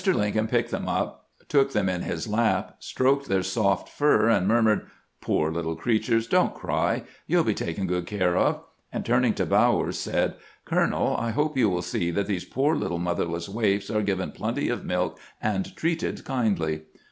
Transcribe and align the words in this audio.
Lincoln 0.03 0.47
picked 0.47 0.71
them 0.71 0.89
up, 0.89 1.27
took 1.47 1.73
them 1.73 1.87
on 1.87 2.01
his 2.01 2.27
lap, 2.27 2.77
stroked 2.79 3.27
their 3.29 3.43
soft 3.43 3.87
fur, 3.87 4.29
and 4.29 4.47
murmured: 4.47 4.87
"Poor 5.21 5.51
little 5.51 5.75
creatures, 5.75 6.25
don't 6.25 6.55
cry; 6.55 7.03
you 7.27 7.37
'11 7.37 7.47
be 7.47 7.53
taken 7.53 7.85
good 7.85 8.07
care 8.07 8.35
of," 8.35 8.63
and 8.91 9.05
turning 9.05 9.35
to 9.35 9.45
Bowers, 9.45 9.99
said:" 9.99 10.37
Colonel, 10.65 11.15
I 11.17 11.29
hope 11.29 11.55
you 11.55 11.69
will 11.69 11.83
see 11.83 12.09
that 12.09 12.25
these 12.25 12.45
poor 12.45 12.75
little 12.75 12.97
motherless 12.97 13.47
waifs 13.47 13.91
are 13.91 14.01
given 14.01 14.31
plenty 14.31 14.69
of 14.69 14.83
mUk 14.83 15.19
and 15.39 15.75
treated 15.75 16.25
kindly." 16.25 16.81